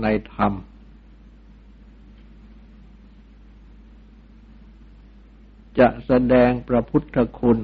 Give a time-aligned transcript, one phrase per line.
[0.00, 0.52] ในธรรม
[5.78, 7.58] จะแสดงพระพุทธคุณ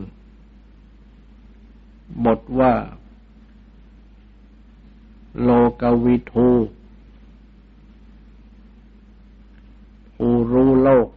[2.25, 2.75] บทว่า
[5.43, 6.51] โลกวิทู
[10.17, 11.09] ผู้รู้โลก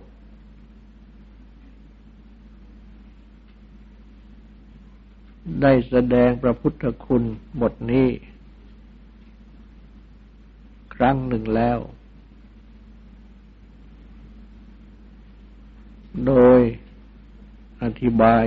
[5.61, 7.23] ได้แสดงพระพุทธคุณ
[7.61, 8.07] บทนี้
[11.03, 11.79] ครั้งหนึ่งแล้ว
[16.27, 16.59] โดย
[17.83, 18.45] อธิบาย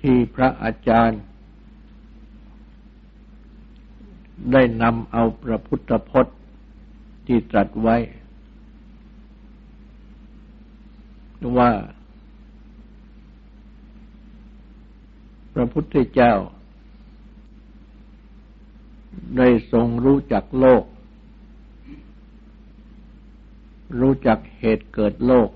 [0.00, 1.20] ที่พระอาจารย์
[4.52, 6.36] ได้นำเอาพระพุทธพจน์
[7.26, 7.96] ที่ตรัสไว้
[11.58, 11.70] ว่า
[15.54, 16.34] พระพุทธเจ้า
[19.36, 20.84] ได้ทรงรู้จักโลก
[24.00, 25.50] รู้จักเหตุเกิดโลก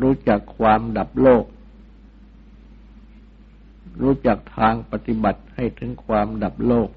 [0.00, 1.44] รู้จักความดับโลก
[4.02, 6.88] รู้จักทางปฏิบัติให้ถึงความดับโลก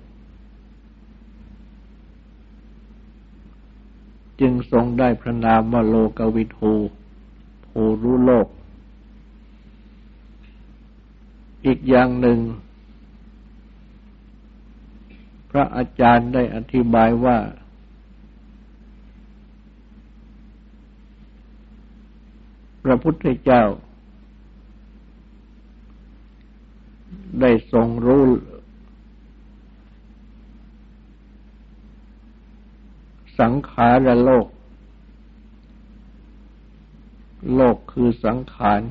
[4.39, 6.73] จึงทรงได้พระนามว่าโลกวิทู
[7.66, 8.47] ผู้รู้โลก
[11.66, 12.39] อีกอย่างหนึ่ง
[15.51, 17.38] พระอาจารย์ได้อธิบายว่า
[22.84, 23.63] พระพุทธเจ้า
[27.41, 28.25] ได้ทรงรู้
[33.39, 34.47] สังขารโลก
[37.56, 38.81] โลกคือสังขาร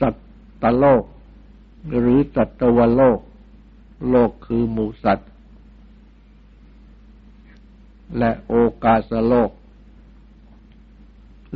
[0.00, 0.14] สัต
[0.62, 1.04] ตโลก
[1.98, 3.18] หรือสัตวโลก
[4.10, 5.30] โลกคือหมูสัตว์
[8.18, 8.54] และโอ
[8.84, 9.50] กาสโลก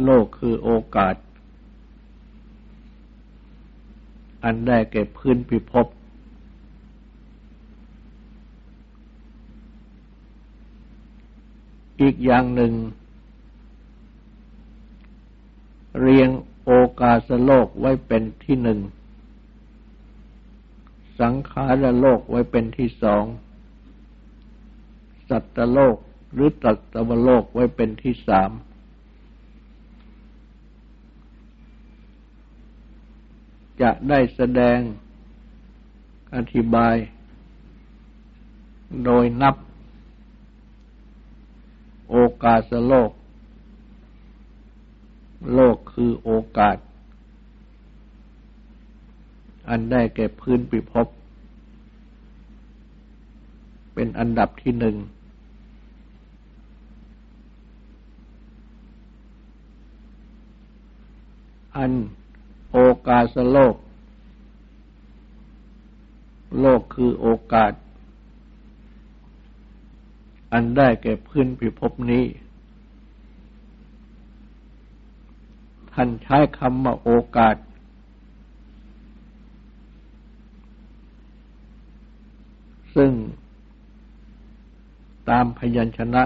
[0.05, 1.15] โลกคือโอกาส
[4.45, 5.87] อันได้แก่พื้นพิภพ
[12.01, 12.73] อีกอย่างหนึ่ง
[16.01, 16.31] เรียง
[16.65, 18.79] โอกาสโลกไว้เป็นที่หนึ่ง
[21.21, 23.25] สังขารโลกไว้เป็นที่สอง
[25.29, 25.97] สัตตโลก
[26.33, 28.51] หรือตัตวโลกไว้เป็นที่สาม
[33.83, 34.79] จะได้แสดง
[36.35, 36.97] อธิบาย
[39.05, 39.57] โดยนับ
[42.11, 43.11] โอกาสโลก
[45.55, 46.77] โลกคือโอกาส
[49.69, 51.07] อันได้แก่พื้นปิภพ
[53.95, 54.97] เป็นอันดับที่หนึ่ง
[61.77, 61.93] อัน
[62.73, 62.79] โอ
[63.09, 63.77] กาสโลก
[66.61, 67.73] โลกคือโอกาส
[70.53, 72.25] อันได้แก่พื้นพิภพนี้
[75.93, 77.57] ท่านใช้คำว่าโอกาส
[82.97, 83.13] ซึ่ง
[85.29, 86.23] ตามพยัญชนะ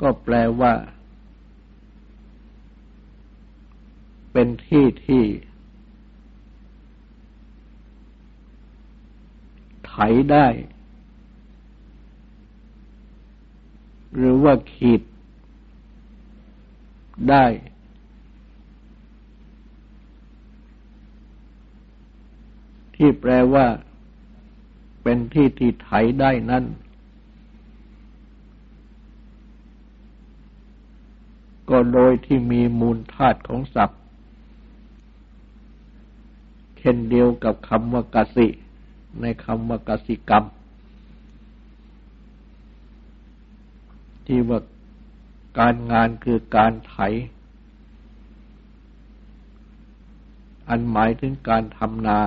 [0.00, 0.72] ก็แปลว่า
[4.32, 5.24] เป็นที่ที่
[9.86, 9.92] ไถ
[10.30, 10.46] ได้
[14.16, 15.02] หรือว่าขีด
[17.30, 17.44] ได้
[22.96, 23.66] ที่แปลว่า
[25.04, 25.88] เป็นที่ที่ไถ
[26.20, 26.64] ได้นั้น
[31.70, 34.00] ก็โดยที่มีมูลธาตุของศัพท์
[36.78, 38.48] เช่นเดียวกับคำว่ากสิ
[39.20, 40.44] ในคำว่ากสิกรรม
[44.26, 44.60] ที่ว่า
[45.58, 46.96] การงานคือการไถ
[50.68, 52.18] อันหมายถึงการทำนา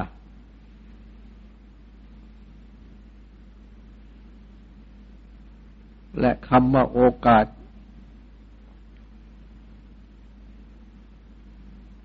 [6.20, 7.46] และคำว่าโอกาส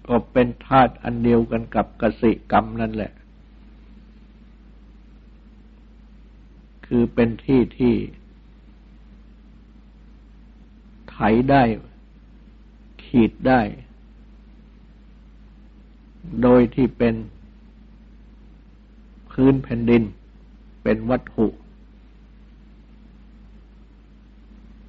[0.08, 3.12] ก็เป็นธาตุอันเดียวกันกับกสิกรรมนั่นแหละ
[6.86, 7.94] คือเป็นที่ที่
[11.10, 11.16] ไถ
[11.50, 11.62] ได้
[13.04, 13.60] ขีดได้
[16.42, 17.14] โดยที่เป็น
[19.30, 20.02] พื้นแผ่นดิน
[20.82, 21.46] เป็นวัตถุ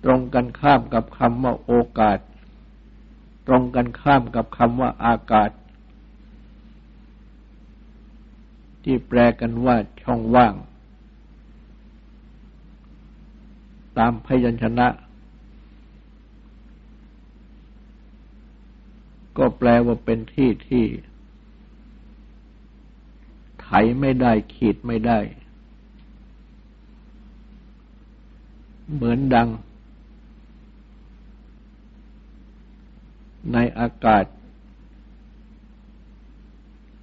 [0.04, 2.20] ตรงกันข้ามกับคำว่าโอกาส
[3.48, 5.50] ตรงกันข้ามกับคำว่าอากาศ
[8.84, 10.54] ที่แปลกันว่าช่องว่าง
[13.98, 14.88] ตามพยัญชนะ
[19.38, 20.86] ก็แปลว่าเป็นที่ที่
[23.62, 23.68] ไถ
[24.00, 25.20] ไม่ได้ขีดไม่ได้
[28.94, 29.50] เหมือนดัง
[33.54, 34.25] ในอากาศ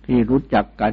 [0.07, 0.93] ที่รู้จักกัน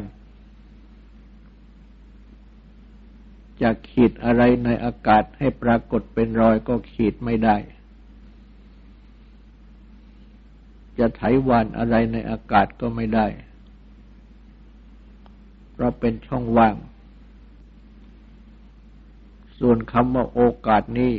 [3.61, 7.57] จะขีดอะไรในอากาศให้ปรากฏเป็นรอยก็ขีดไม่ได้
[10.99, 13.27] จะไถวานอะไรในอากาศก็ไม่ได้
[15.71, 16.75] เพราะเป็นช่องว่าง
[19.59, 21.13] ส่วนคำว่าโอกาสนี้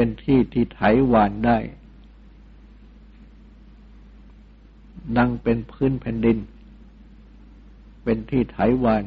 [0.00, 1.58] เป็นที่ที่ไถหวานได้
[5.16, 6.38] ดังเป็นพื้นแผ่นดิน
[8.04, 9.04] เป็นที่ไถหวาน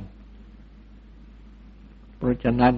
[2.15, 2.73] เพราะฉะนั้น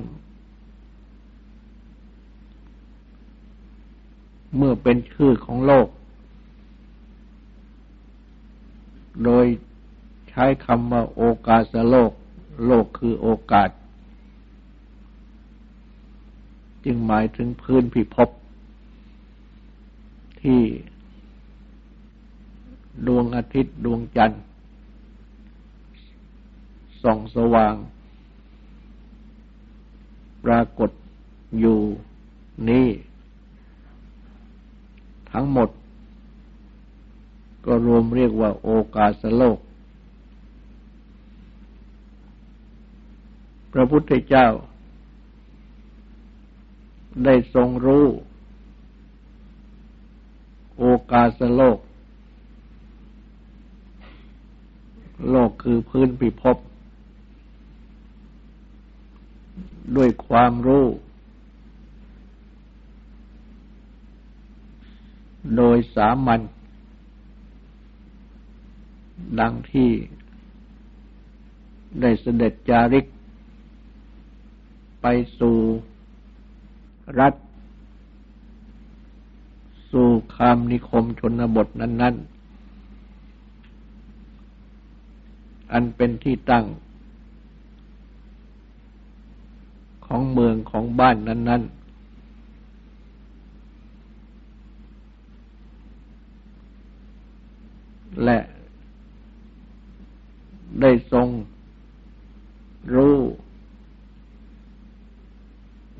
[4.55, 5.87] เมื่อเป็นชื่อของโลก
[9.23, 9.45] โดย
[10.29, 12.11] ใช้คำว่าโอกาสโลก
[12.65, 13.69] โลกคือโอกาส
[16.85, 18.29] จึงหมายถึงพื้นพิภพ
[20.41, 20.61] ที่
[23.07, 24.41] ดวงอาทิตย์ดวงจันทร์
[27.01, 27.75] ส่องสว่าง
[30.45, 30.89] ปรากฏ
[31.59, 31.79] อยู่
[32.69, 32.87] นี้
[35.31, 35.69] ทั้งหมด
[37.65, 39.59] ก็รวมเรียกว่าโอกาสโลก
[43.73, 44.47] พระพุทธเจ้า
[47.25, 48.05] ได้ทรงรู้
[50.79, 51.79] โอกาสโลก
[55.29, 56.57] โลกคือพื้นพิภพ
[59.95, 60.85] ด้วยความรู้
[65.55, 66.41] โดยสามัญ
[69.39, 69.91] ดังที่
[72.01, 73.05] ได้เสด็จจาริก
[75.01, 75.05] ไป
[75.39, 75.57] สู่
[77.19, 77.33] รัฐ
[79.91, 82.33] สู่คามนิคมชนบทนั้น ๆ
[85.71, 86.65] อันเป็นที่ตั้ง
[90.05, 91.83] ของเมืองของบ้านนั้น ๆ
[98.23, 98.37] และ
[100.81, 101.27] ได้ทรง
[102.95, 103.17] รู้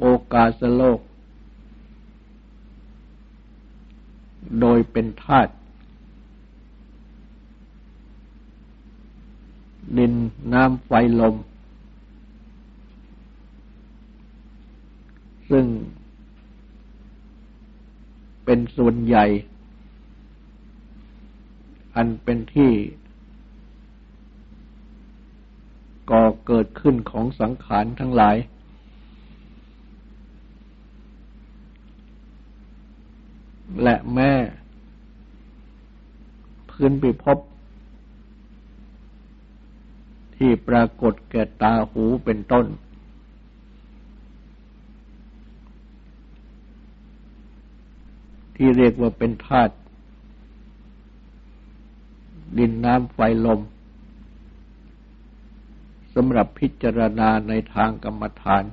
[0.06, 1.00] โอกาสโลก
[4.62, 5.54] โดยเป็นธาตุ
[9.98, 10.14] ดิน
[10.54, 11.36] น้ำไฟลม
[15.50, 15.66] ซึ่ง
[18.46, 19.26] เป็นส่วนใหญ่
[21.96, 22.72] อันเป็นที่
[26.12, 28.38] ก่อเกิดขึ้นของสังขารทั้งหลาย
[33.82, 34.34] และแม่
[36.70, 37.38] พื้นไปพบ
[40.36, 42.66] ที่ปรากฏแก่ตาหูเป็นต้น
[48.56, 49.76] ที่เรียกว่าเป็นธาตุ
[52.58, 53.60] ดินน้ำไฟลม
[56.16, 58.64] สำหรับพิจารณาในทางกรรมฐาน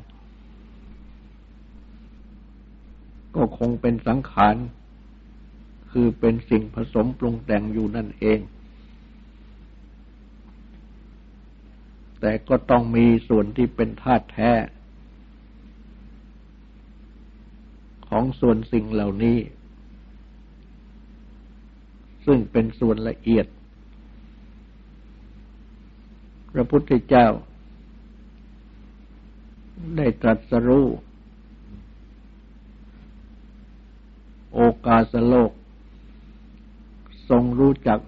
[3.34, 4.56] ก็คงเป็นสังขาร
[5.90, 8.40] คือเป็นสิ่งผสมปรุงแต่งอยู่นั่นเอง
[12.20, 14.52] แต่ก็ต้องมีส่วนที่เป็นธาตุแท้
[18.08, 19.38] ของส่วนสิ่งเหล่านี้
[22.26, 23.46] ซึ่งเป็นส่วนละเอียด
[26.52, 27.26] พระพุทธเจ้า
[29.96, 30.86] ได้ตรัสรู้
[34.54, 35.50] โอกาสโลก
[37.30, 38.00] ทรงรู้จัก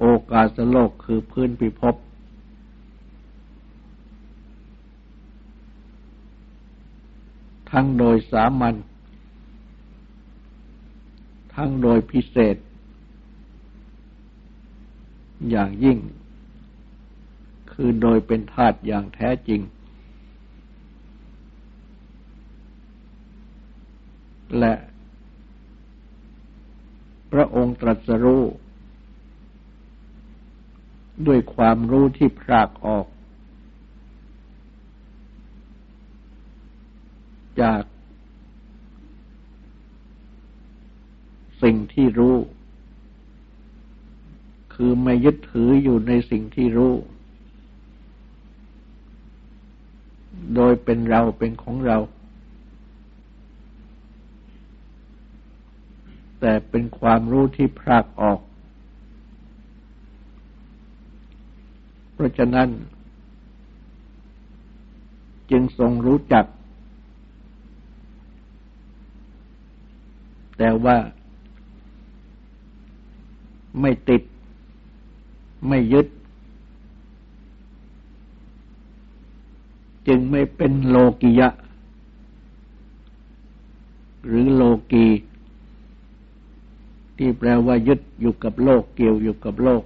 [0.00, 1.94] โอกาสโลกคือพื้นพิภพ
[7.70, 8.74] ทั้งโดยสามัญ
[11.54, 12.56] ทั้งโดยพิเศษ
[15.50, 15.98] อย่างยิ่ง
[17.72, 19.60] คือโดยเป็นธาตุอย่างแท้จริง
[24.58, 24.72] และ
[27.32, 28.44] พระองค์ตรัสรู้
[31.26, 33.06] ด้วยความรู้ที่พรากออก
[37.60, 37.82] จาก
[41.62, 42.36] สิ่งที่รู้
[44.74, 46.94] คือไม่ยึดถืออยู่ในสิ่งที่รู้
[50.54, 51.98] โดยเป็นเราเป็นของเรา
[56.40, 58.40] แต่เป็นความรู้ที่พรากออก
[62.12, 62.68] เพราะฉะนั้น
[65.50, 66.44] จึงทรงรู้จัก
[70.58, 70.96] แต่ว่า
[73.80, 74.22] ไม่ติด
[75.68, 76.06] ไม่ยึด
[80.08, 81.48] จึงไม่เป็นโลกิยะ
[84.26, 85.06] หรือโลกี
[87.18, 89.82] ที่แปลว่ายึดอยู่กับโลกเกี่ยวอยู่กับโลก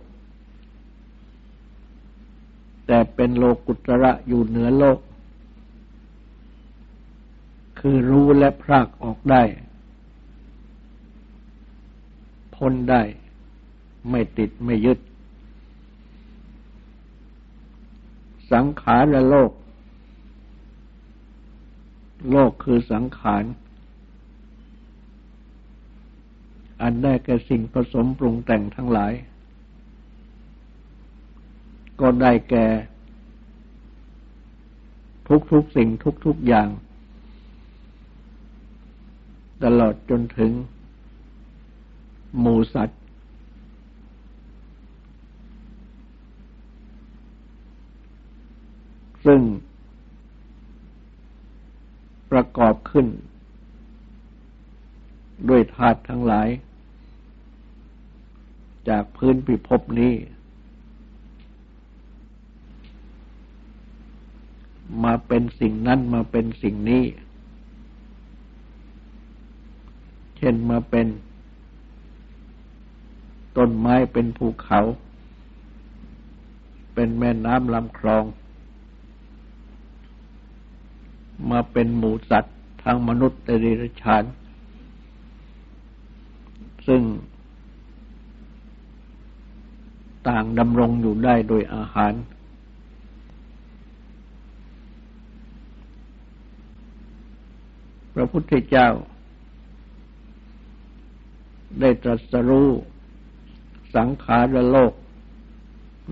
[2.87, 4.99] แต่เป็นโลกุตระอยู่เหนือโลก
[7.79, 9.43] คือรู้และพรากออกได้
[12.55, 13.03] พ้นได้
[14.11, 14.99] ไม่ติดไม่ยึด
[18.53, 19.51] สังขารและโลก
[22.31, 23.45] โลกคือสังขาร
[26.83, 29.13] อันได้แก่สิ่งผสมปรุงแต่งทั้งหลาย
[32.01, 32.67] ก็ได้แก่
[35.53, 35.89] ทุกๆสิ่ง
[36.27, 36.69] ทุกๆอย่าง
[39.65, 40.53] ตลอดจนถึง
[42.39, 43.03] หมูสัตว์
[49.27, 49.41] ซึ่ง
[52.31, 53.07] ประกอบขึ้น
[55.49, 56.49] ด้วยธาตุทั้งหลาย
[58.89, 60.15] จากพื้นพิภพนี้
[65.05, 67.05] มาเป็นสิ่งนั้นมาเป็นสิ่งนี้
[70.37, 71.07] เช่นมาเป็น
[73.57, 74.81] ต้นไม้เป็นภูเขา
[76.95, 78.25] เป็นแม่น้ำลำคลอง
[81.51, 84.25] มาเป็นหมูสัตว์ทางมนุษย์เดรัจฉาน
[86.87, 87.03] ซึ่ง
[90.29, 92.13] ต่างดำรงอยู่ได้โดยอาหาร
[98.15, 98.89] พระพุทธเจ้า
[101.81, 102.71] ได้ตรัสรู้
[103.97, 104.93] สังขารโลก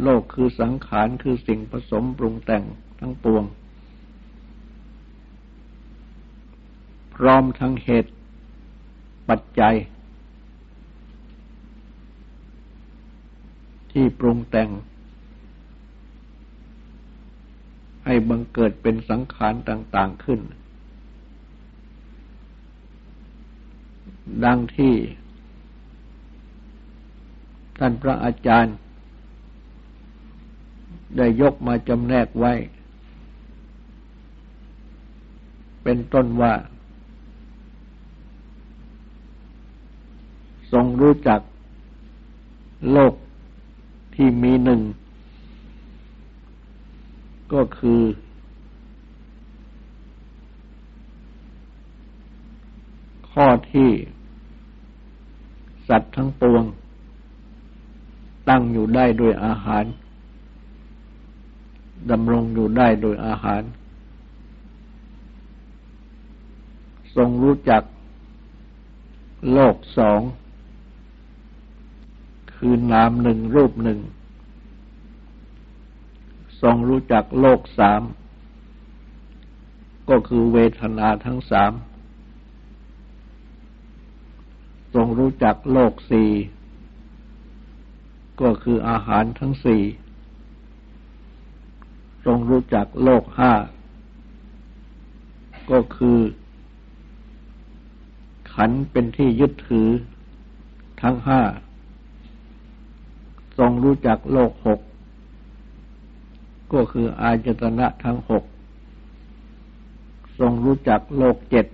[0.02, 2.64] โลกคือสังขารคือสิ่งผสมปรุงแต่ง
[3.00, 3.45] ทั้งปวง
[7.14, 8.12] พร้อมทั้งเหตุ
[9.29, 9.75] ปัจจัย
[13.93, 14.71] ที่ปรุงแต่ง
[18.05, 20.41] ให้บังเกิดเป็นสังขารต่าง ๆขึ้น
[24.45, 24.95] ดังที่
[27.79, 28.77] ท่านพระอาจารย์
[31.17, 32.53] ได้ยกมาจำแนกไว้
[35.83, 36.55] เป็นต้นว่า
[40.73, 41.41] ทรงรู้จัก
[42.91, 43.15] โลก
[44.14, 44.81] ที่มีหนึ่ง
[47.52, 48.02] ก็คือ
[53.31, 53.90] ข้อที่
[55.88, 56.64] สัตว์ทั้งปวง
[58.49, 59.85] ตั้งอยู่ได้โดยอาหาร
[62.11, 63.62] ดำรงอยู่ได้โดยอาหาร
[67.17, 67.83] ทรงรู้จัก
[69.52, 70.21] โลกสอง
[72.62, 74.00] คือนามหนึ่งรูปหนึ่ง
[76.62, 78.02] ทรงรู้จักโลกสาม
[80.11, 81.73] ก็คือเวทนาทั้งสาม
[84.95, 86.31] ทรงรู้จักโลกสี่
[88.43, 89.83] ก็คืออาหารทั้งสี่
[92.25, 93.52] ทรงรู้จักโลกห้า
[95.71, 96.19] ก็คือ
[98.52, 99.88] ขันเป็นที่ยึดถือ
[101.02, 101.43] ทั้งห้า
[103.61, 104.81] ทรงรู้จักโลกหก
[106.73, 108.45] ก็คืออายตนะทั้งหก
[110.38, 111.67] ทรงรู้จักโลกเจ็ด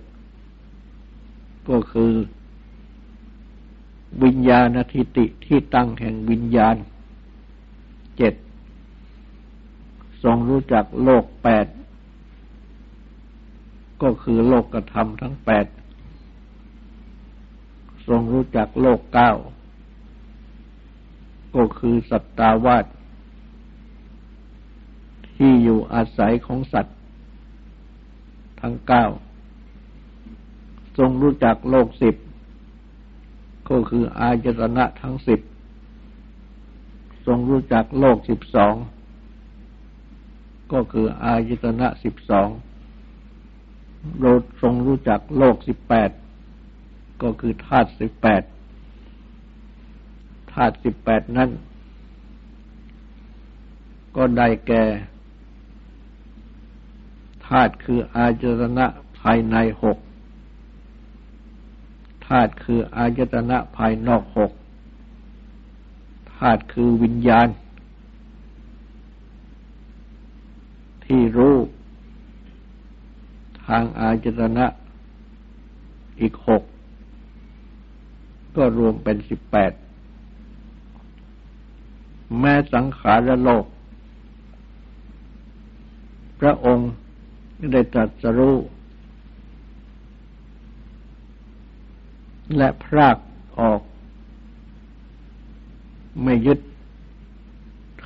[1.69, 2.11] ก็คือ
[4.23, 6.75] วิญญาณทิติที่ตั้งแห่งวิญญาณ
[8.17, 8.33] เจ็ด
[10.23, 11.67] ทรงรู้จักโลกแปด
[14.01, 15.65] ก็คือโลกกระทำทั้งแปด
[18.07, 19.31] ทรงรู้จักโลกเก้า
[21.57, 22.85] ก็คือสัตตาวาส
[25.35, 26.97] ที่อยู่อาศัยของสัตว์
[28.61, 29.05] ทั้งเก้า
[30.97, 32.15] ทรงรู้จักโลกสิบ
[33.69, 35.39] ก็คืออายตนะทั้งสิบ
[37.25, 38.75] ทรงรู้จักโลกสิบสอง
[40.73, 42.49] ก็คืออายตนะสิบสอง
[44.19, 44.25] โร
[44.61, 46.09] ทรงรู้จักโลกสิบแปด
[47.21, 51.49] ก็คือธาตุสิบแปดาตุสิบแปดนั้น
[54.15, 54.83] ก็ได้แก่
[57.47, 58.85] ธาตุคืออายตนะ
[59.19, 59.97] ภายในหก
[62.27, 64.51] ธาตุคืออายตนะภายนอกหก
[66.35, 67.47] ธาตุคือวิญญาณ
[71.05, 71.55] ที่รู้
[73.65, 74.65] ทางอาจตนะ
[76.19, 76.63] อีกหก
[78.55, 79.71] ก็รวมเป็นสิบแปด
[82.39, 83.65] แม้สังขารโลก
[86.39, 86.89] พระองค์
[87.71, 88.57] ได้ตรัสรู้
[92.57, 93.17] และพราก
[93.59, 93.81] ออก
[96.23, 96.59] ไม่ยึด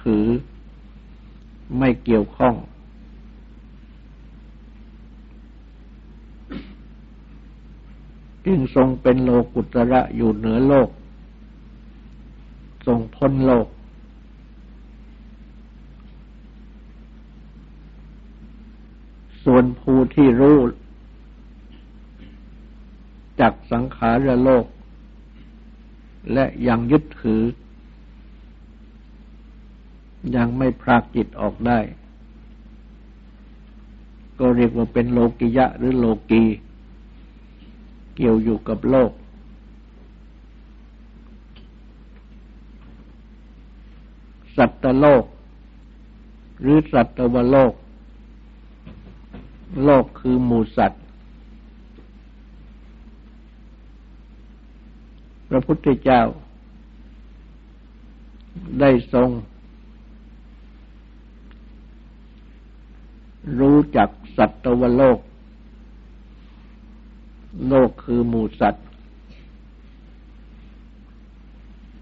[0.02, 0.26] ถือ
[1.78, 2.56] ไม่เกี่ยวข้อง
[8.46, 10.90] จึงทรงเป็นโลกุตระอยู่เหนือโลก
[12.88, 13.68] ทรงพ้นโลก
[19.44, 20.60] ส่วนผู้ ที่รู้
[23.42, 24.66] จักสังขารโลก
[26.34, 27.44] และยังยึดถือ
[30.36, 31.80] ยังไม่พรากจิตออกได้
[34.40, 36.44] ก็เรียกว่าเป็นโลกิยะหรือโลกี
[38.16, 39.12] เกี่ยวอยู่กับโลก
[44.58, 45.24] สัตว์โลก
[46.62, 47.74] หรือสัตวโลก
[49.84, 51.02] โลกคือหมูสัตว์
[55.50, 56.22] พระพุทธเจ้า
[58.80, 59.30] ได้ทรง
[63.60, 65.20] รู้จักสัตวโลก
[67.70, 68.86] โลกคือหมูสัตว์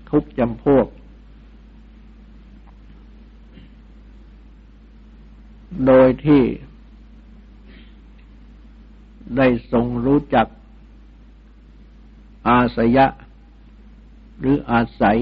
[0.10, 0.88] ทุกจำพวก
[5.86, 6.44] โดยที่
[9.38, 10.48] ได้ทรงรู้จัก
[12.48, 13.06] อาสยะ
[14.40, 15.18] หรืออาศัย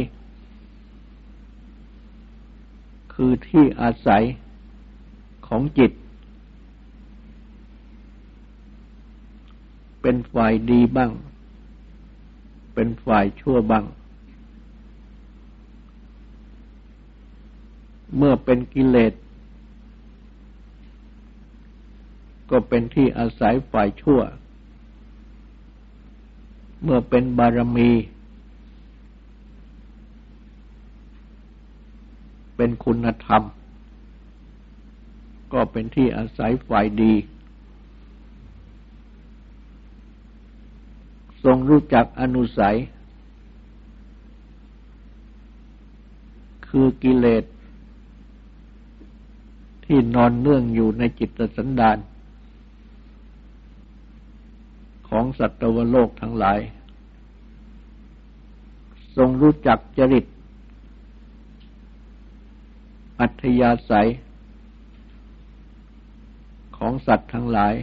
[3.13, 4.23] คือที่อาศัย
[5.47, 5.91] ของจิต
[10.01, 11.11] เป็นฝ่ายดีบ้าง
[12.73, 13.85] เป็นฝ่ายชั่วบ้าง
[18.15, 19.13] เมื่อเป็นกิเลส
[22.51, 24.21] ก็เป็นที่อาศัยฝ่ายชั่ว
[26.83, 27.91] เมื่อเป็นบารมี
[32.55, 33.43] เป็นคุณธรรม
[35.53, 37.13] ก็เป็นที่อาศัยฝ่ายดี
[41.43, 42.77] ทรงรู้จักอนุสัย
[46.67, 47.43] คือกิเลส
[49.85, 51.97] ที่นอนเนื่องอยู่ในจิตสันดาน
[55.09, 56.59] ของสัตวโลกทั้งหลาย
[59.15, 60.25] ทรงรู้จักจริต
[63.19, 64.09] อัธยาศัย
[66.77, 67.73] ของสัตว์ทั้งหลาย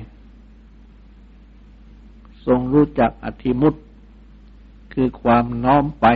[2.47, 3.75] ทรงรู้จักอธิมุต
[4.93, 6.07] คือความน้อมไป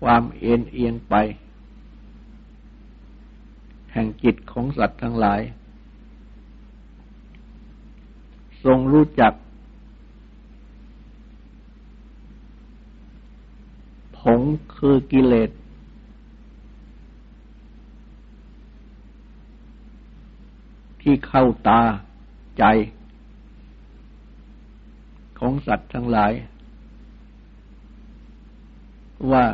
[0.00, 1.14] ความเอ็นเอียงไป
[3.92, 5.40] แห่งจิตของสัตว์ทั้งหลาย
[8.66, 9.32] ทรงรู้จัก
[14.18, 14.40] ผง
[14.76, 15.50] คือกิเลส
[21.00, 21.80] ที่เข้าตา
[22.58, 22.64] ใจ
[25.38, 26.32] ของสัตว์ทั้งหลาย
[29.30, 29.44] ว่า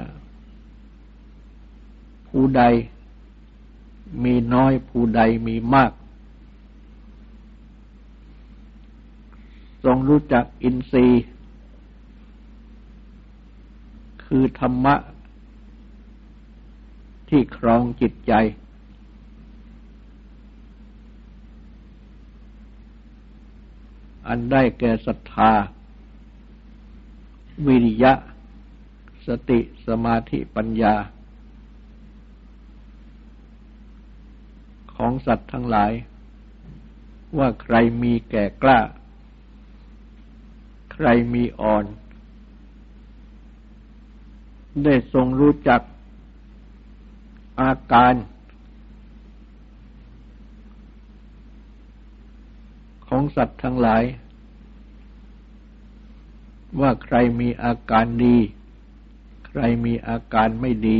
[2.29, 2.63] ผู้ใด
[4.25, 5.93] มีน้อยผู้ใดมีมาก
[9.85, 11.25] ทรงรู้จักอินทรีย์
[14.25, 14.95] คือธรรมะ
[17.29, 18.33] ที่ครองจิตใจ
[24.27, 25.53] อันได้แก่ศรัทธา
[27.67, 28.13] วิริยะ
[29.27, 30.95] สติสมาธิปัญญา
[34.95, 35.93] ของสัตว์ทั้งหลาย
[37.39, 38.79] ว่าใครมีแก่กล้า
[40.93, 41.85] ใครมีอ่อน
[44.85, 45.81] ได้ทรงรู้จัก
[47.61, 48.15] อาการ
[53.09, 54.03] ของสัตว์ทั้งหลาย
[56.81, 58.37] ว่าใครมีอาการดี
[59.49, 60.99] ใครมีอาการไม่ดี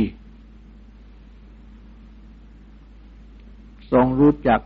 [3.91, 4.61] ทรงรู้จัก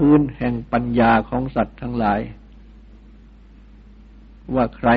[0.00, 2.20] พื้นแห่งปัญญาของสัตว์ทั้งหลาย
[4.54, 4.90] ว่าใคร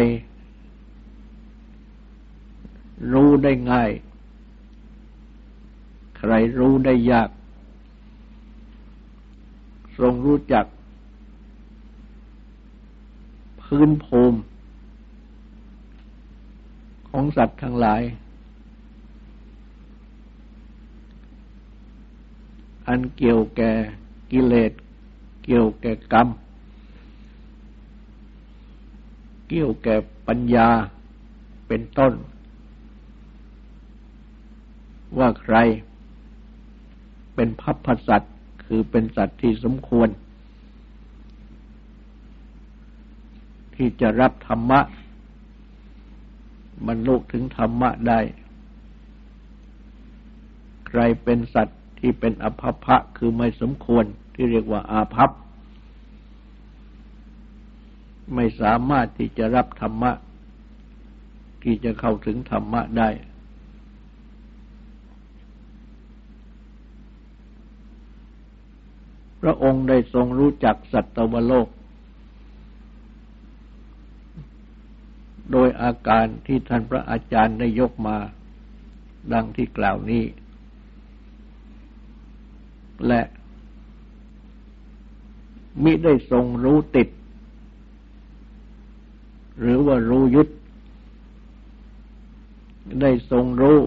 [3.13, 3.91] รู้ได้ง่าย
[6.17, 7.29] ใครรู้ได้ยาก
[9.99, 10.65] ทรงรู้จัก
[13.63, 14.39] พื้นภูมิ
[17.09, 18.01] ของสัตว์ทั้งหลาย
[22.87, 23.71] อันเกี่ยวแก่
[24.31, 24.71] กิเลส
[25.51, 26.27] เกี่ยวแก่กรรม
[29.47, 29.95] เกี่ยวแก่
[30.27, 30.69] ปัญญา
[31.67, 32.13] เป็นต้น
[35.17, 35.55] ว่าใคร
[37.35, 38.33] เป็นพัพพสัตว์
[38.65, 40.09] คือเป็นสัตว์ที่สมควร
[43.75, 44.79] ที่จะรับธรรมะ
[46.87, 48.19] บรรลุถึงธรรมะได้
[50.87, 54.07] ใครเป็นสัตว์ที่เป็นอภพะคือไม่สมควร
[54.41, 55.31] ที่เรียกว่าอาภัพ
[58.35, 60.11] ไม่สามารถที่จะรับธรรมะ
[61.63, 63.09] ที่จะเข้าถึงธรรมะได้
[69.41, 71.67] พระองค์ได้ทรงรู้จักสัตวโลก
[75.51, 78.17] โดยอาการที่ท่านพระอาจารย์ได้ยกมา
[79.33, 80.23] ดังที่กล่าวนี้
[83.07, 83.21] และ
[85.83, 87.09] มิได้ทรงรู้ติด
[89.59, 90.49] หรือว่ารู้ยึด
[93.01, 93.79] ได้ทรงรู้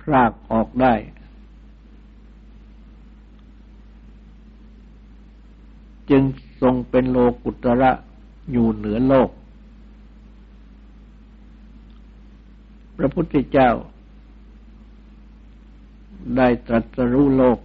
[0.00, 0.94] พรากออกได้
[6.10, 6.22] จึง
[6.60, 7.92] ทรงเป็นโลกุตระ
[8.50, 9.30] อยู่เหนือโลก
[12.96, 13.70] พระพุทธเจ้า
[16.36, 17.58] ได้ตรัสรู้โลก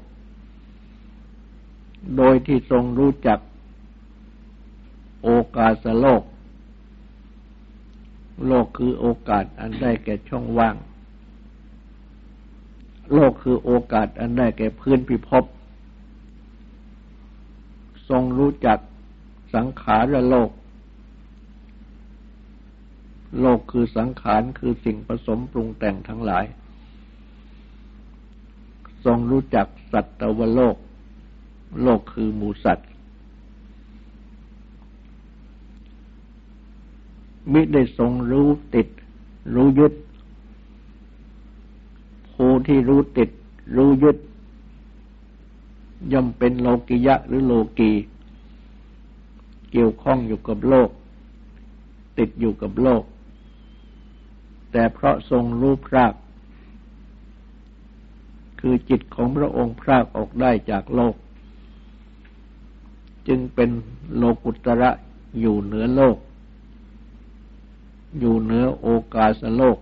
[2.18, 3.40] โดยที่ทรงรู้จัก
[5.24, 6.24] โอกาสโลก
[8.48, 10.76] โลกคือโอกาสอันได้แก่ช่องว่าง
[13.14, 15.44] โลกคือโอกาสอันได้แก่พื้นพิภพ
[18.10, 18.80] ทรงรู้จัก
[19.56, 20.50] สังขารโลก
[23.42, 26.46] โลกคือสังขารคือสิ่งผสมปรุงแต่งทั้งหลาย
[29.06, 30.08] ทรงรู้จักสัต
[30.38, 30.76] วโลก
[31.82, 32.90] โลกคือหมูสัตว์
[37.52, 38.88] มิได้ทรงรู้ติด
[39.54, 39.94] รู้ยึด
[42.34, 43.30] ผู้ที่รู้ติด
[43.76, 44.18] รู้ยึด
[46.12, 47.92] ย่อมเป็นโลกิยะหรือโลกี
[49.72, 50.90] เกี่ยวข้องอยู่กับโลก
[52.18, 53.04] ติดอยู่กับโลก
[54.72, 56.14] แต่เพราะทรงรู้พราก
[58.60, 61.16] คือจิตของพระองค์พรากออกได้จากโลก
[63.28, 63.70] จึงเป็น
[64.16, 64.92] โลกุตระ
[65.40, 66.18] อยู่เหนือโลก
[68.20, 69.78] อยู่เหนือโอกาสโลก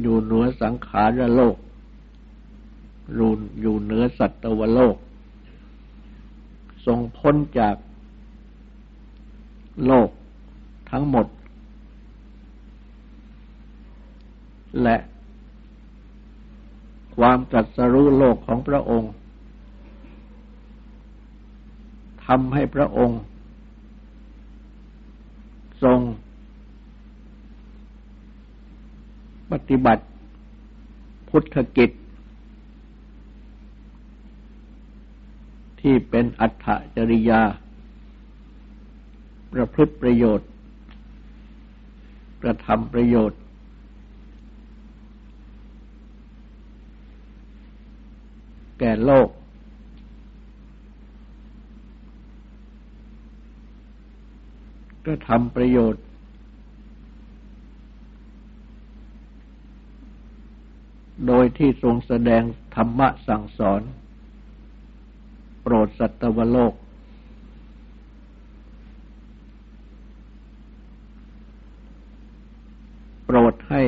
[0.00, 1.56] อยู่เหนือสังขารโลก
[3.18, 4.96] รูนอยู่เหนือสัตวโลก
[6.86, 7.76] ทรงพ้นจาก
[9.86, 10.08] โลก
[10.90, 11.26] ทั้งหมด
[14.82, 14.96] และ
[17.16, 19.12] ความตรัสรู้โลกของพระองค์
[22.26, 23.20] ทำให้พระองค์
[25.82, 25.98] ทรง
[29.50, 30.04] ปฏิบัติ
[31.28, 31.90] พุทธกิจ
[35.80, 37.42] ที่เป็นอัตถจริยา
[39.52, 40.48] ประพฤติประโยชน์
[42.42, 43.40] กระทำประโยชน์
[48.78, 49.28] แก่โลก
[55.06, 56.04] ก็ทำประโยชน์
[61.26, 62.42] โดยที่ทรงแสดง
[62.74, 63.82] ธรรมะสั่งสอน
[65.62, 66.74] โปรดสัตวโลก
[73.24, 73.82] โปรดให้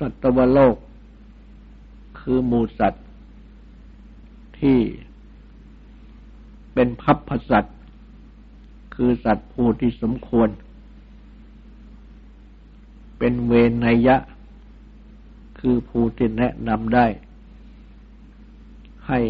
[0.00, 0.76] สัตวโลก
[2.20, 3.06] คือมูสัตว์
[4.60, 4.78] ที่
[6.74, 7.70] เป็นพัพพสัตว
[9.00, 10.48] คือสัตว์ผู้ที่สมควร
[13.18, 14.16] เป็นเวนนยะ
[15.60, 17.06] คือผู้ที่แนะนำได้
[19.08, 19.20] ให้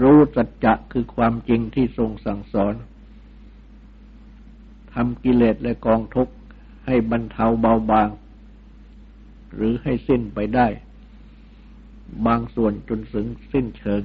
[0.00, 2.74] รู้สัจจะคือความจริงที่ทรงสั่งสอน
[4.94, 6.34] ทำกิเลสและกองทุกข์
[6.86, 8.08] ให้บรรเทาเบาบาง
[9.54, 10.66] หรือให้สิ้นไปได้
[12.26, 14.02] บางส่วนจนถึงสิ้นเชิง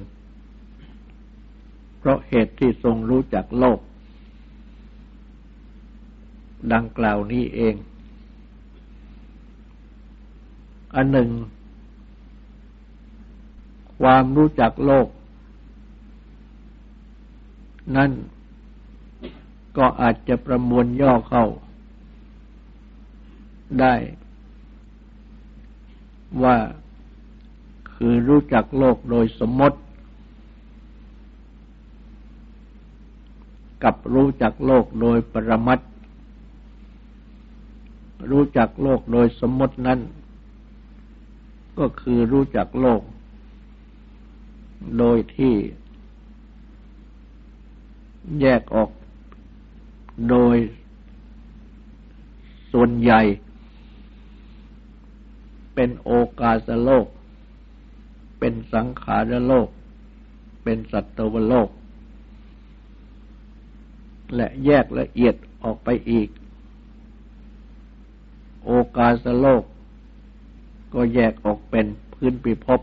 [2.04, 3.78] เพราะเหตุที่ทรงรู้จักโลก
[6.72, 7.74] ดังกล่าวนี้เอง
[10.94, 11.30] อันหนึ่ง
[14.00, 15.08] ความรู้จักโลก
[17.96, 18.10] นั่น
[19.78, 21.44] ก็อาจจะประมวลย่อเข้า
[23.80, 23.94] ได้
[26.42, 26.56] ว่า
[27.94, 29.78] คือรู้จักโลกโดยสมมติ
[33.84, 35.80] กับรู้จักโลกโดยปรมัต
[38.30, 40.00] รู้จักโลกโดยสมมตินั้น
[41.78, 43.02] ก็คือรู้จักโลก
[44.98, 45.54] โดยที่
[48.40, 48.90] แยกออก
[50.30, 50.56] โดย
[52.72, 53.22] ส่วนใหญ่
[55.74, 57.06] เป็นโอกาสโลก
[58.38, 59.68] เป็นสังขารโลก
[60.64, 61.68] เป็นสัตวโลก
[64.36, 66.28] และแยกละเอียดออกไปอีก
[68.64, 69.64] โอกาสโลก
[70.94, 72.80] ก็แยกออกเป็นพื้นปิภพ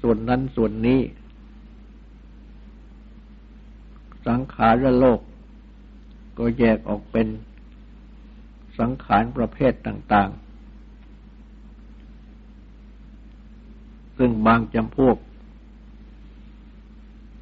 [0.00, 1.00] ส่วนนั้นส่วนนี้
[4.26, 5.20] สังขารโลก
[6.38, 7.26] ก็แยกออกเป็น
[8.78, 10.50] สังขารประเภทต่าง ๆ
[14.18, 15.16] ซึ่งบางจำพวก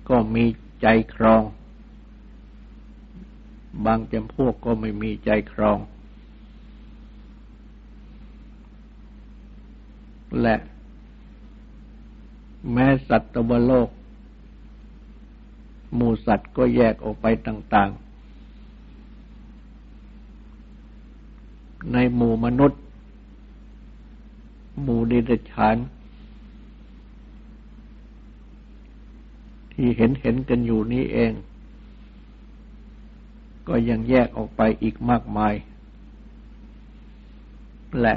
[0.08, 0.44] ก็มี
[0.80, 1.42] ใจครอง
[3.84, 5.78] บางจำพวกก็ไม่มีใจครอง
[10.40, 10.56] และ
[12.72, 13.88] แม้สัตวโลก
[15.94, 18.08] หมู่สัตว์ก็แยกออกไปต่าง ๆ
[21.92, 22.80] ในหมู่มนุษย์
[24.82, 25.76] หมู่ดิเรกชาน
[29.72, 31.32] ที่เห็นเห็นกันอยู่นี้เอง
[33.68, 35.54] ก็ยังแยกออกไปอีกมากมาย
[38.00, 38.14] และ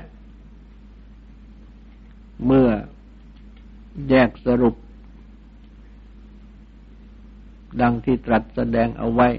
[2.46, 2.68] เมื่อ
[4.10, 4.76] แยกสรุป
[7.82, 9.30] ดังที่ตรัสแสดงเอาไว้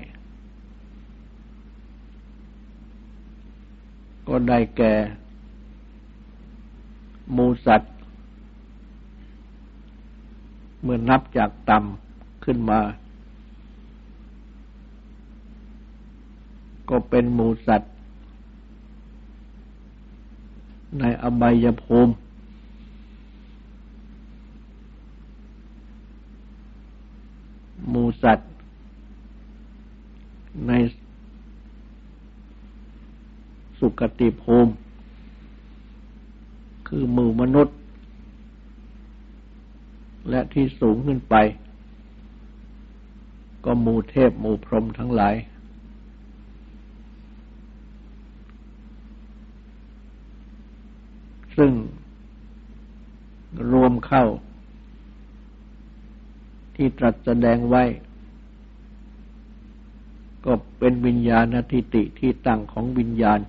[4.29, 4.93] ก็ได้แก่
[7.37, 7.93] มูสัตว์
[10.83, 12.81] เมื่อนับจากต่ำขึ้นมา
[16.91, 17.93] ก็เป็นหมูสัตว์
[21.01, 22.13] ในอบายภูมิ
[27.89, 28.49] หมูสัตว์
[30.67, 30.73] ใน
[33.79, 34.73] สุกติภูมิ
[36.89, 37.77] คือหมู่มนุษย์
[40.31, 41.35] และที่สูงขึ้นไป
[43.65, 45.35] ก็หมู่เทพหมู่พรหมทั้งหลาย
[51.57, 51.73] ซึ่ง
[53.73, 54.25] รวมเข้า
[56.77, 57.85] ที่ตรัสแสดงไว้
[60.45, 63.41] ก็เป็นวิญญาณทิติที่ตั้งของวิญญาณ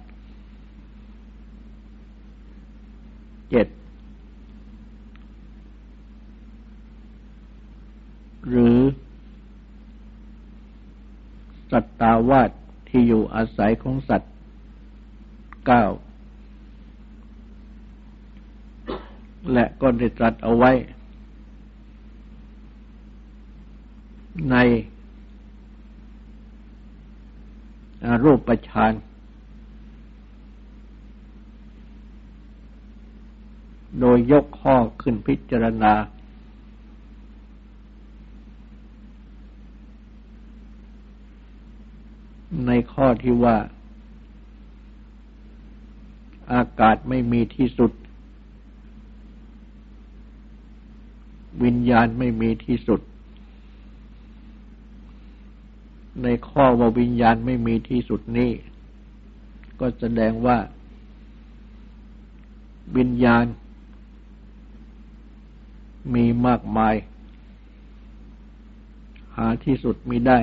[3.49, 3.67] เจ็ด
[8.49, 8.77] หรือ
[11.71, 12.49] สัตตาวาส
[12.89, 14.33] ที่อยู่อาศัยของสัตว์
[15.65, 15.85] เก้า
[19.51, 20.71] และก็ได้ตรัสเอาไว้
[24.51, 24.55] ใน
[28.23, 28.93] รูปประชาน
[33.99, 35.93] โดยยกข้อขึ้นพิจารณา
[42.67, 43.57] ในข้อที่ว่า
[46.53, 47.91] อากาศไม่มีที่สุด
[51.63, 53.01] วิญญาณไม่มีที่สุด
[56.23, 58.51] ในข้อว่าวิญญาณไม่มีที่สุดนี้
[59.79, 60.57] ก็แสดงว่า
[62.97, 63.45] วิญญาณ
[66.13, 66.95] มีมากมาย
[69.35, 70.39] หาที่สุดมิได้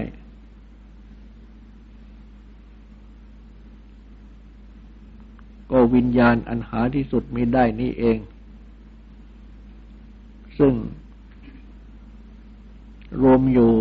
[5.70, 8.18] ก็วิญญาณอันหาที่สุดมิได้นี่เอง
[10.60, 10.74] ซึ่ง
[13.22, 13.72] รวมอยู่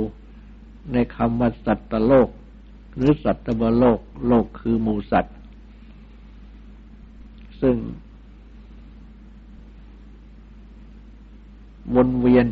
[0.93, 2.29] ในคำว่าสัตตโลก
[2.95, 5.37] หรือสัตวโลก โลกคือหมูสัตว์
[7.61, 7.75] ซึ่ง
[11.95, 12.47] วนเวียน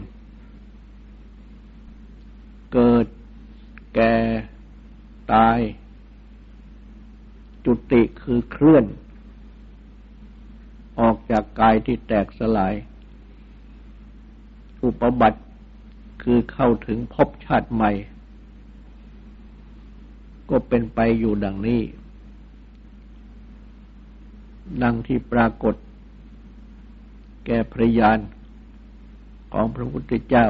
[2.74, 3.06] เกิด
[3.96, 4.16] แก่
[5.34, 5.60] ตาย
[7.66, 8.86] จุติคือเคลื่อน
[11.00, 12.74] ออกจากกายที่แตกสลาย
[14.88, 15.40] อุปบัติ
[16.24, 17.92] คือเข้าถึงพบชาติใหม่
[20.50, 21.82] ก็เป็นไปอยู่ดังนี้
[24.84, 25.76] ดังที่ปรากฏ
[27.46, 28.20] แก่พระยาน
[29.54, 30.48] ของพระพุทธเจ้า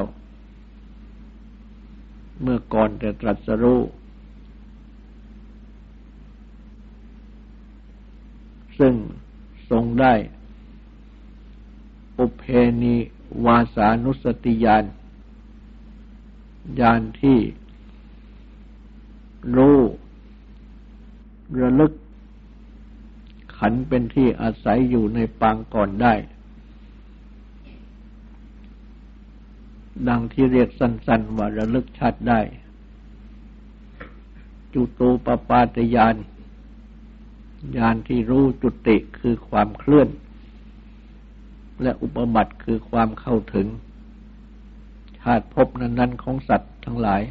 [2.40, 3.80] เมื่อก่อนจะตรัสรู้
[8.78, 8.94] ซึ่ง
[9.70, 10.14] ทรงได้
[12.18, 12.42] อุเพ
[12.82, 12.96] นิ
[13.44, 14.84] วาสานุสติยาน
[16.80, 17.38] ยานที่
[19.56, 19.78] รู้
[21.60, 21.92] ระลึก
[23.56, 26.14] ขันเป็นที่อาศัยอยู่ในปางก่อนได้
[30.08, 32.40] ดังที่เรียกสั้นๆว่าระลึกชัดได้
[34.72, 36.16] จุตูปปาตยาน
[37.76, 40.08] ยานที่รู้จุติคือความเคลื่อน
[41.82, 43.66] และอุปบัติคือความเข้าถึง
[45.20, 47.22] ชาติภพนั้น ๆ ของสัตว์ทั้งหลาย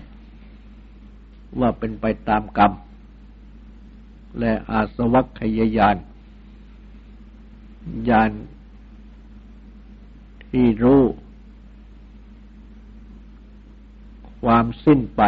[1.59, 2.71] ว่าเป็นไปตามกรรม
[4.39, 5.97] และอาสวัคยายาน
[8.09, 8.31] ยาน
[10.49, 11.03] ที่รู้
[14.41, 15.21] ความสิ้นไป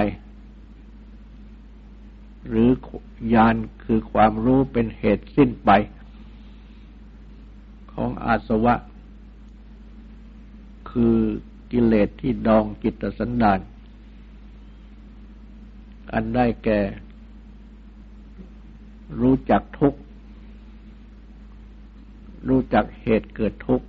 [2.48, 2.70] หรือ
[3.34, 5.72] ญาณคือความรู้เป็นเหตุสิ้นไป
[7.94, 8.76] ของอาสวะ
[10.92, 11.16] คือ
[11.72, 13.60] กิเลสที่ดองกิตสันดาน
[16.14, 16.80] อันได้แก่
[19.22, 20.00] รู้จักทุกข์
[22.50, 23.88] รู้จักเหตุเกิดทุกข์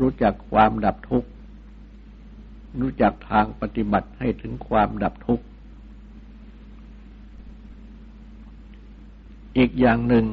[0.00, 1.28] รู้จักความดับทุกข์
[2.80, 5.44] รู้จักทางปฏิบัติให้ถึงความดับทุกข์
[9.56, 10.26] อีกอย่างหนึ่ง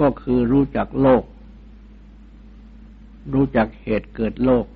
[0.00, 1.24] ก็คือรู้จักโลก
[3.32, 4.66] รู้จักเหตุเกิดโลก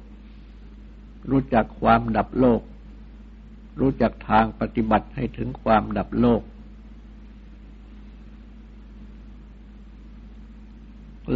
[1.31, 2.61] รู้จักความดับโลก
[3.81, 6.43] รู้จักทางปฏิบัติให้ถึงความดับโลก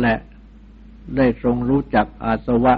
[0.01, 0.15] และ
[1.17, 2.75] ได้ทรงรู้จักอาสวะ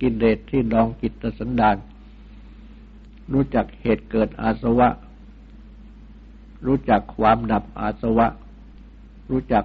[0.00, 1.76] กิเลสที่ดองกิตสันดาน
[3.32, 4.88] รู้จักเหตุเกิดอาสวะ
[6.66, 8.26] รู้จักความดับอาสวะ
[9.30, 9.64] รู้จัก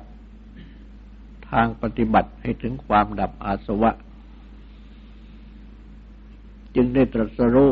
[1.52, 3.92] ทางปฏิบัติให้ถึงความดับอาสวะ
[6.76, 7.72] จึงได้ตรัสรู้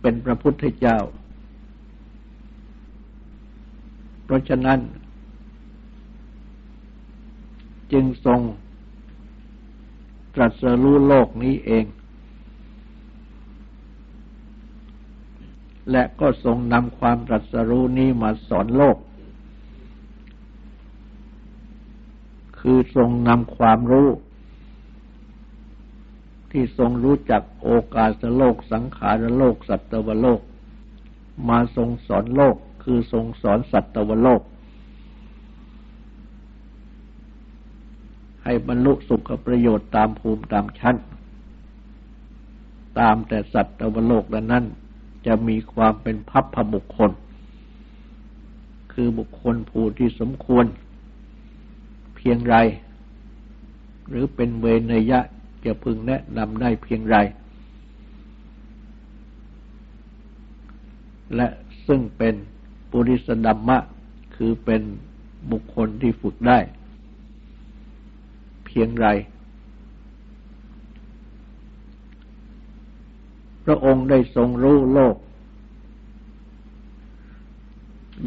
[0.00, 0.98] เป็นพระพุทธเจ้า
[4.24, 4.80] เพราะฉะนั้น
[7.92, 8.40] จึงทรง
[10.34, 11.84] ตรัสรู้โลกนี้เอง
[15.90, 18.96] และก็ทรงนำความตรัสรู้นี้มาสอนโลก
[22.60, 24.08] คือทรงนำความรู้
[26.50, 30.40] ที่ทรงรู้จักโอกาสโลก สังขารโลก สัตวโลก
[31.48, 34.42] มาทรงสอนโลก คือทรงสอนสัตวโลก
[38.44, 40.96] ให้บรรลุสุขประโยชน์ตามภูมิตามชั้น
[42.98, 44.64] ตามแต่สัตวโลกนั้น
[45.26, 47.10] จะมีความเป็นพัพพบุคคล
[48.92, 50.64] คือบุคคลผู้ที่สมควร
[52.30, 52.56] พียงไร
[54.08, 55.20] หรือเป็นเวนยะ
[55.64, 57.16] จะพึงแนะนำได้เพียงไร
[61.36, 61.48] และ
[61.86, 62.34] ซึ่งเป็น
[62.90, 63.78] ปุริสดัมมะ
[64.36, 64.82] คือเป็น
[65.50, 66.58] บุคคลที่ฝึกได้
[68.66, 69.06] เพียงไร
[73.64, 75.16] พระองค์ได้ทรงรู้โลก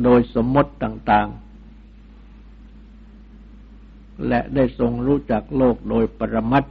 [0.04, 1.30] โดยสมมติต่าง
[4.28, 6.66] และได้ทรงรู้จักโลกโดยปรมัต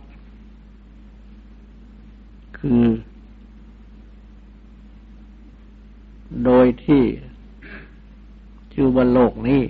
[2.59, 2.85] คือ
[6.45, 7.03] โดยที่
[8.73, 9.63] ชื่อว่าโลกนี้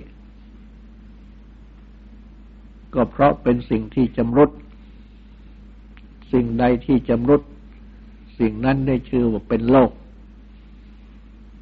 [2.93, 4.51] ก็เพราะเป็นสิ่งที่จำรุด
[6.31, 7.41] สิ่งใดที่จำรุด
[8.39, 9.91] สิ่งนั้นได้ชื่อว่าเป็นโลก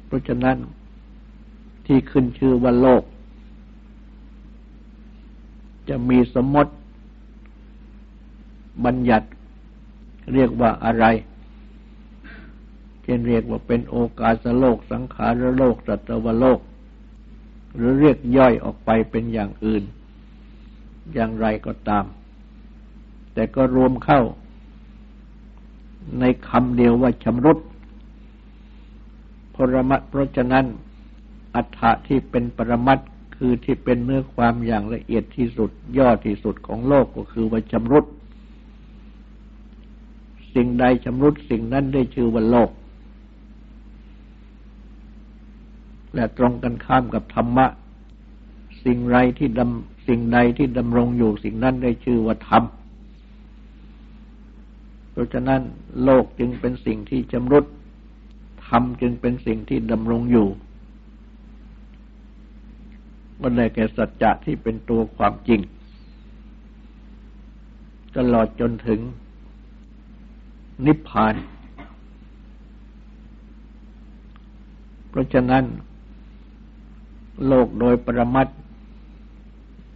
[0.06, 0.56] เพราะฉะนั้น
[1.86, 3.02] ที่ขึ้นชื่อว่าโลก
[5.90, 6.72] จะมีสมมติ
[8.84, 9.28] บัญญัติ
[10.34, 11.04] เรียกว่าอะไร
[13.02, 16.60] เช่นเรียกว่าเป็นโอกาสโลก สังขารโลกสัตวโลก
[17.76, 19.82] หรือเรียกย่อยออกไปเป็นอย่างอื่น
[21.12, 22.04] อย่างไรก็ตาม
[23.34, 24.20] แต่ก็รวมเข้า
[26.20, 27.58] ในคำเดียวว่าชำรุด
[29.54, 30.64] พรมัตเพราะฉะนั้น
[31.54, 32.98] อัฏฐะที่เป็นปรมัต
[33.42, 38.06] คือที่เป็นเนื้อความอย่างละเอียดที่สุดย่อที่สุดของโลกก็คือว่าชำรุด
[40.54, 42.70] สิ่งใดชำรุดสิ่งนั้นได้ชื่อว่าโลก
[46.14, 47.66] และตรงกันข้ามกับธรรมะ
[48.84, 52.62] สิ่งไรที่ดำสิ่งใดที่ดำรงอยู่สิ่งนั้นได้ชื่อว่าธรรม
[55.10, 55.60] เพราะฉะนั้น
[56.04, 57.64] โลกจึงเป็นสิ่งที่จำรุด
[58.68, 60.48] ธรรมจึงเป็นสิ่งที่ดำรงอยู่
[63.42, 65.60] มันได้แก่สัจจะที่เป็นตัวความจริง
[68.16, 69.00] ตลอดจนถึง
[70.86, 71.34] นิพพาน
[75.08, 75.64] เพราะฉะนั้น
[77.46, 78.48] โลกโดยประมัด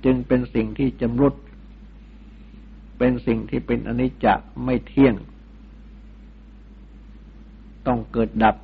[0.05, 1.34] จึงเป็นสิ่งที่จำรุด
[2.99, 4.34] เป็นสิ่งที่เป็นอนิจจะ
[4.64, 5.14] ไม่เที่ยง
[7.86, 8.57] ต้องเกิดดับ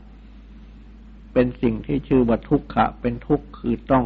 [1.33, 4.05] เป็นสิ่งที่ชื่อว่าทุกขะ เป็นทุกข์คือต้อง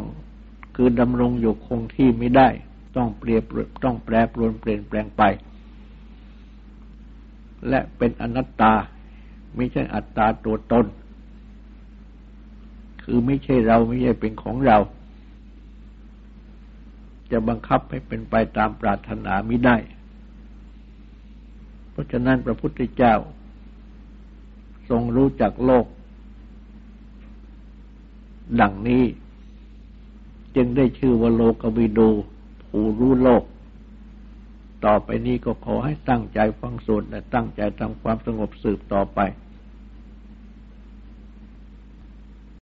[0.76, 2.48] คือดำรงอยู่คงที่ไม่ได้
[2.96, 3.42] ต้องเปลี่ยน
[3.84, 5.22] ต้องแปรปรวนเปลี่ยนแปลงไป
[7.68, 8.74] และเป็นอนัตตา
[9.56, 10.86] ไม่ใช่อัตตาตัวตน
[13.02, 14.78] คือไม่ใช่เราไม่ใช่เป็นของเรา
[17.30, 19.76] จะบังคับให้เป็นไปตามปรารถนาไม่ได้
[21.90, 23.14] เพราะฉะนั้นพระพุทธเจ้า
[24.88, 25.86] ทรงรู้จักโลก
[28.60, 29.04] ดังนี้
[30.56, 32.08] จึงได้ชื่อว่าโลกวิดู
[32.62, 33.42] ผู้รู้โลก
[34.84, 39.20] ต่อไปนี้ก็ขอให้ตั้งใจฟังสวดและตั้งใจทำความสงบสืบต่อไป